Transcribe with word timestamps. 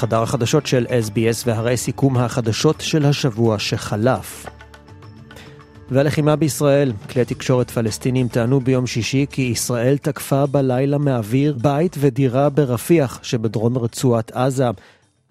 חדר 0.00 0.22
החדשות 0.22 0.66
של 0.66 0.86
SBS 0.86 1.42
והרי 1.46 1.76
סיכום 1.76 2.16
החדשות 2.16 2.80
של 2.80 3.04
השבוע 3.04 3.58
שחלף. 3.58 4.46
והלחימה 5.90 6.36
בישראל, 6.36 6.92
כלי 7.10 7.24
תקשורת 7.24 7.70
פלסטינים 7.70 8.28
טענו 8.28 8.60
ביום 8.60 8.86
שישי 8.86 9.26
כי 9.30 9.42
ישראל 9.42 9.98
תקפה 9.98 10.46
בלילה 10.46 10.98
מהאוויר 10.98 11.58
בית 11.62 11.96
ודירה 11.98 12.48
ברפיח 12.48 13.20
שבדרום 13.22 13.78
רצועת 13.78 14.30
עזה, 14.30 14.68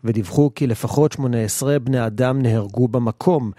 ודיווחו 0.03 0.51
כי 0.55 0.67
לפחות 0.67 1.11
18 1.11 1.79
בני 1.79 2.05
אדם 2.05 2.41
נהרגו 2.41 2.87
במקום. 2.87 3.51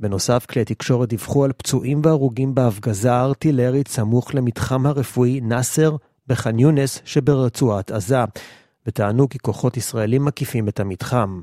בנוסף, 0.00 0.46
כלי 0.46 0.64
תקשורת 0.64 1.08
דיווחו 1.08 1.44
על 1.44 1.52
פצועים 1.52 2.00
והרוגים 2.04 2.54
בהפגזה 2.54 3.12
הארטילרית 3.12 3.88
סמוך 3.88 4.34
למתחם 4.34 4.86
הרפואי 4.86 5.40
נאסר 5.40 5.96
בח'אן 6.28 6.58
יונס 6.58 7.00
שברצועת 7.04 7.90
עזה. 7.90 8.24
וטענו 8.86 9.28
כי 9.28 9.38
כוחות 9.38 9.76
ישראלים 9.76 10.24
מקיפים 10.24 10.68
את 10.68 10.80
המתחם. 10.80 11.40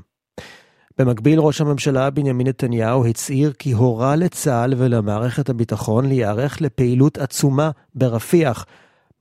במקביל, 0.98 1.40
ראש 1.40 1.60
הממשלה 1.60 2.10
בנימין 2.10 2.46
נתניהו 2.46 3.06
הצהיר 3.06 3.52
כי 3.52 3.72
הורה 3.72 4.16
לצה"ל 4.16 4.74
ולמערכת 4.76 5.48
הביטחון 5.48 6.08
להיערך 6.08 6.60
לפעילות 6.60 7.18
עצומה 7.18 7.70
ברפיח, 7.94 8.66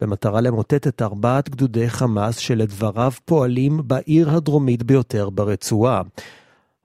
במטרה 0.02 0.42
למוטט 0.42 0.88
את 0.88 1.02
ארבעת 1.02 1.50
גדודי 1.50 1.90
חמאס 1.90 2.38
שלדבריו 2.38 3.12
פועלים 3.26 3.82
בעיר 3.86 4.30
הדרומית 4.30 4.84
ביותר 4.84 5.30
ברצועה. 5.30 6.02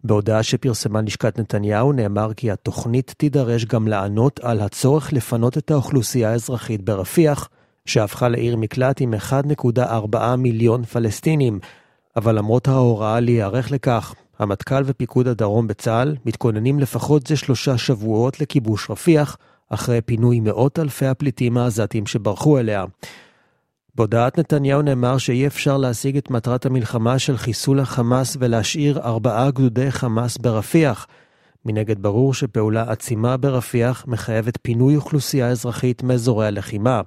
בהודעה 0.04 0.42
שפרסמה 0.42 1.00
לשכת 1.00 1.38
נתניהו 1.38 1.92
נאמר 1.92 2.34
כי 2.34 2.50
התוכנית 2.50 3.14
תידרש 3.16 3.64
גם 3.64 3.88
לענות 3.88 4.40
על 4.40 4.60
הצורך 4.60 5.12
לפנות 5.12 5.58
את 5.58 5.70
האוכלוסייה 5.70 6.30
האזרחית 6.30 6.82
ברפיח, 6.82 7.48
שהפכה 7.88 8.28
לעיר 8.28 8.56
מקלט 8.56 9.00
עם 9.00 9.14
1.4 9.14 10.18
מיליון 10.38 10.84
פלסטינים. 10.84 11.58
אבל 12.16 12.38
למרות 12.38 12.68
ההוראה 12.68 13.20
להיערך 13.20 13.72
לכך, 13.72 14.14
המטכ"ל 14.38 14.82
ופיקוד 14.84 15.28
הדרום 15.28 15.66
בצה"ל 15.66 16.16
מתכוננים 16.26 16.80
לפחות 16.80 17.26
זה 17.26 17.36
שלושה 17.36 17.78
שבועות 17.78 18.40
לכיבוש 18.40 18.90
רפיח, 18.90 19.36
אחרי 19.70 20.00
פינוי 20.00 20.40
מאות 20.40 20.78
אלפי 20.78 21.06
הפליטים 21.06 21.56
העזתים 21.56 22.06
שברחו 22.06 22.58
אליה. 22.58 22.84
בהודעת 23.94 24.38
נתניהו 24.38 24.82
נאמר 24.82 25.18
שאי 25.18 25.46
אפשר 25.46 25.76
להשיג 25.76 26.16
את 26.16 26.30
מטרת 26.30 26.66
המלחמה 26.66 27.18
של 27.18 27.36
חיסול 27.36 27.80
החמאס 27.80 28.36
ולהשאיר 28.40 28.98
ארבעה 28.98 29.50
גדודי 29.50 29.90
חמאס 29.90 30.36
ברפיח. 30.36 31.06
מנגד 31.64 32.02
ברור 32.02 32.34
שפעולה 32.34 32.84
עצימה 32.88 33.36
ברפיח 33.36 34.04
מחייבת 34.08 34.58
פינוי 34.62 34.96
אוכלוסייה 34.96 35.48
אזרחית 35.48 36.02
מאזורי 36.02 36.46
הלחימה. 36.46 37.00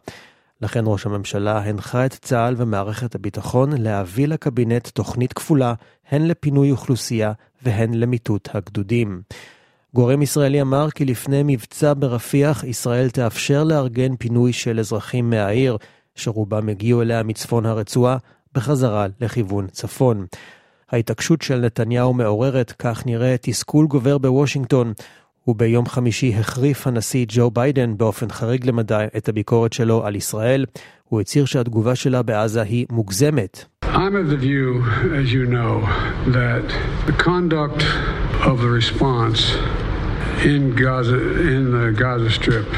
לכן 0.61 0.83
ראש 0.85 1.05
הממשלה 1.05 1.59
הנחה 1.59 2.05
את 2.05 2.13
צה"ל 2.13 2.55
ומערכת 2.57 3.15
הביטחון 3.15 3.81
להביא 3.81 4.27
לקבינט 4.27 4.87
תוכנית 4.87 5.33
כפולה, 5.33 5.73
הן 6.09 6.27
לפינוי 6.27 6.71
אוכלוסייה 6.71 7.31
והן 7.63 7.93
למיטוט 7.93 8.49
הגדודים. 8.53 9.21
גורם 9.93 10.21
ישראלי 10.21 10.61
אמר 10.61 10.91
כי 10.91 11.05
לפני 11.05 11.41
מבצע 11.45 11.93
ברפיח, 11.97 12.63
ישראל 12.63 13.09
תאפשר 13.09 13.63
לארגן 13.63 14.15
פינוי 14.15 14.53
של 14.53 14.79
אזרחים 14.79 15.29
מהעיר, 15.29 15.77
שרובם 16.15 16.69
הגיעו 16.69 17.01
אליה 17.01 17.23
מצפון 17.23 17.65
הרצועה, 17.65 18.17
בחזרה 18.53 19.07
לכיוון 19.21 19.67
צפון. 19.67 20.25
ההתעקשות 20.91 21.41
של 21.41 21.59
נתניהו 21.59 22.13
מעוררת, 22.13 22.71
כך 22.79 23.05
נראה, 23.05 23.35
תסכול 23.41 23.87
גובר 23.87 24.17
בוושינגטון, 24.17 24.93
וביום 25.47 25.85
חמישי 25.85 26.33
החריף 26.39 26.87
הנשיא 26.87 27.25
ג'ו 27.27 27.51
ביידן 27.51 27.97
באופן 27.97 28.29
חריג 28.29 28.65
למדי 28.65 29.05
את 29.17 29.29
הביקורת 29.29 29.73
שלו 29.73 30.05
על 30.05 30.15
ישראל. 30.15 30.65
הוא 31.03 31.21
הצהיר 31.21 31.45
שהתגובה 31.45 31.95
שלה 31.95 32.21
בעזה 32.21 32.61
היא 32.61 32.85
מוגזמת. 32.91 33.65
I'm 33.85 34.15
of 34.15 34.29
the 34.29 34.37
view, 34.37 34.69
as 35.21 35.33
you 35.33 35.45
know, 35.55 35.73
that 36.37 36.65
the 37.07 37.15
conduct 37.27 37.81
of 38.49 38.55
the 38.61 38.71
response 38.79 39.39
in 40.51 40.61
Gaza, 40.75 41.17
in 41.53 41.63
the 41.75 41.87
Gaza 42.01 42.29
Strip, 42.29 42.69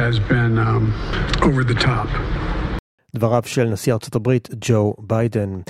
has 0.00 0.18
been 0.18 0.58
um, 0.58 0.84
over 1.42 1.62
the 1.64 1.84
top. 1.84 2.08
דבריו 3.14 3.42
של 3.46 3.64
נשיא 3.64 3.92
ארצות 3.92 4.16
הברית 4.16 4.48
ג'ו 4.60 4.94
ביידן. 4.98 5.60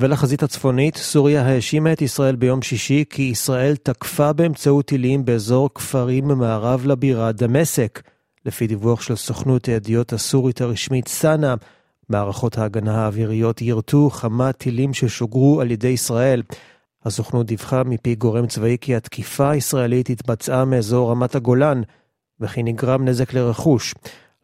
ולחזית 0.00 0.42
הצפונית, 0.42 0.96
סוריה 0.96 1.46
האשימה 1.46 1.92
את 1.92 2.02
ישראל 2.02 2.36
ביום 2.36 2.62
שישי 2.62 3.04
כי 3.10 3.22
ישראל 3.22 3.76
תקפה 3.76 4.32
באמצעות 4.32 4.86
טילים 4.86 5.24
באזור 5.24 5.70
כפרים 5.74 6.28
ממערב 6.28 6.86
לבירה 6.86 7.32
דמשק. 7.32 8.02
לפי 8.46 8.66
דיווח 8.66 9.02
של 9.02 9.16
סוכנות 9.16 9.66
הידיעות 9.66 10.12
הסורית 10.12 10.60
הרשמית 10.60 11.08
סאנה, 11.08 11.54
מערכות 12.08 12.58
ההגנה 12.58 13.04
האוויריות 13.04 13.62
יירטו 13.62 14.10
כמה 14.10 14.52
טילים 14.52 14.94
ששוגרו 14.94 15.60
על 15.60 15.70
ידי 15.70 15.88
ישראל. 15.88 16.42
הסוכנות 17.04 17.46
דיווחה 17.46 17.82
מפי 17.84 18.14
גורם 18.14 18.46
צבאי 18.46 18.76
כי 18.80 18.96
התקיפה 18.96 19.50
הישראלית 19.50 20.10
התבצעה 20.10 20.64
מאזור 20.64 21.10
רמת 21.10 21.34
הגולן, 21.34 21.82
וכי 22.40 22.62
נגרם 22.62 23.04
נזק 23.04 23.32
לרכוש. 23.32 23.94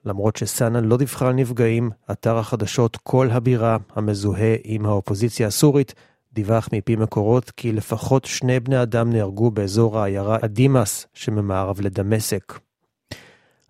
למרות 0.06 0.36
שסאנה 0.36 0.80
לא 0.80 0.96
דיווחה 0.96 1.28
על 1.28 1.32
נפגעים, 1.32 1.90
אתר 2.10 2.38
החדשות 2.38 2.96
כל 3.02 3.30
הבירה, 3.30 3.76
המזוהה 3.94 4.56
עם 4.64 4.86
האופוזיציה 4.86 5.46
הסורית, 5.46 5.94
דיווח 6.32 6.68
מפי 6.72 6.96
מקורות 6.96 7.50
כי 7.50 7.72
לפחות 7.72 8.24
שני 8.24 8.60
בני 8.60 8.82
אדם 8.82 9.10
נהרגו 9.10 9.50
באזור 9.50 9.98
העיירה 9.98 10.38
אדימאס 10.42 11.06
שממערב 11.14 11.80
לדמשק. 11.80 12.58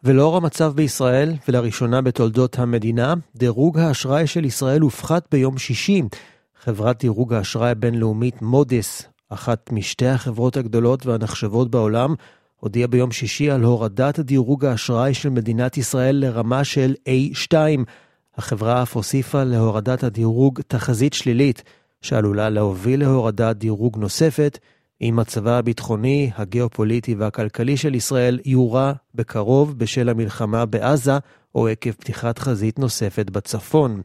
ולאור 0.04 0.36
המצב 0.36 0.72
בישראל, 0.76 1.34
ולראשונה 1.48 2.02
בתולדות 2.02 2.58
המדינה, 2.58 3.14
דירוג 3.36 3.78
האשראי 3.78 4.26
של 4.26 4.44
ישראל 4.44 4.80
הופחת 4.80 5.26
ביום 5.30 5.58
שישי. 5.58 6.02
חברת 6.62 7.00
דירוג 7.00 7.34
האשראי 7.34 7.70
הבינלאומית 7.70 8.42
מודיס, 8.42 9.02
אחת 9.28 9.72
משתי 9.72 10.06
החברות 10.06 10.56
הגדולות 10.56 11.06
והנחשבות 11.06 11.70
בעולם, 11.70 12.14
הודיע 12.60 12.86
ביום 12.86 13.12
שישי 13.12 13.50
על 13.50 13.62
הורדת 13.62 14.20
דירוג 14.20 14.64
האשראי 14.64 15.14
של 15.14 15.28
מדינת 15.28 15.76
ישראל 15.76 16.16
לרמה 16.16 16.64
של 16.64 16.94
A2. 17.08 17.54
החברה 18.36 18.82
אף 18.82 18.96
הוסיפה 18.96 19.44
להורדת 19.44 20.04
הדירוג 20.04 20.60
תחזית 20.68 21.12
שלילית, 21.12 21.62
שעלולה 22.02 22.48
להוביל 22.48 23.00
להורדת 23.00 23.56
דירוג 23.56 23.98
נוספת, 23.98 24.58
אם 25.00 25.14
מצבה 25.16 25.58
הביטחוני, 25.58 26.30
הגיאופוליטי 26.36 27.14
והכלכלי 27.14 27.76
של 27.76 27.94
ישראל 27.94 28.40
יורע 28.44 28.92
בקרוב 29.14 29.78
בשל 29.78 30.08
המלחמה 30.08 30.66
בעזה, 30.66 31.18
או 31.54 31.68
עקב 31.68 31.90
פתיחת 31.90 32.38
חזית 32.38 32.78
נוספת 32.78 33.30
בצפון. 33.30 34.00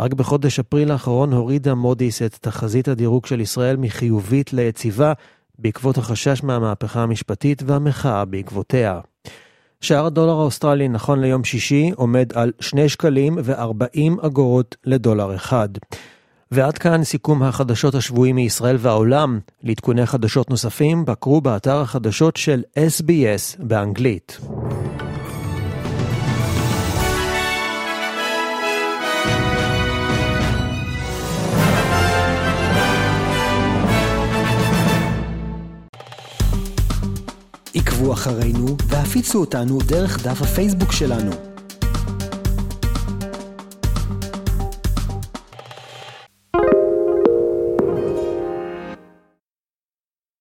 רק 0.00 0.14
בחודש 0.14 0.58
אפריל 0.58 0.90
האחרון 0.90 1.32
הורידה 1.32 1.74
מודי'ס 1.74 2.22
את 2.22 2.38
תחזית 2.40 2.88
הדירוג 2.88 3.26
של 3.26 3.40
ישראל 3.40 3.76
מחיובית 3.76 4.52
ליציבה, 4.52 5.12
בעקבות 5.58 5.98
החשש 5.98 6.42
מהמהפכה 6.42 7.02
המשפטית 7.02 7.62
והמחאה 7.66 8.24
בעקבותיה. 8.24 9.00
שער 9.80 10.06
הדולר 10.06 10.32
האוסטרלי 10.32 10.88
נכון 10.88 11.20
ליום 11.20 11.44
שישי 11.44 11.90
עומד 11.96 12.32
על 12.34 12.52
2 12.60 12.88
שקלים 12.88 13.38
ו-40 13.44 14.26
אגורות 14.26 14.76
לדולר 14.84 15.34
אחד. 15.34 15.68
ועד 16.50 16.78
כאן 16.78 17.04
סיכום 17.04 17.42
החדשות 17.42 17.94
השבועי 17.94 18.32
מישראל 18.32 18.76
והעולם. 18.78 19.38
לעדכוני 19.62 20.06
חדשות 20.06 20.50
נוספים, 20.50 21.04
בקרו 21.04 21.40
באתר 21.40 21.80
החדשות 21.80 22.36
של 22.36 22.62
SBS 22.76 23.56
באנגלית. 23.58 24.38
עקבו 38.04 38.12
אחרינו 38.12 38.76
והפיצו 38.88 39.40
אותנו 39.40 39.78
דרך 39.86 40.26
דף 40.26 40.42
הפייסבוק 40.42 40.92
שלנו. 40.92 41.53